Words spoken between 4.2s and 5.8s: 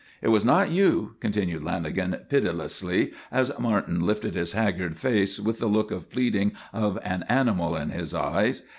his haggard face with the